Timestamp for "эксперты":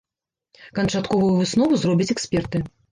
2.17-2.69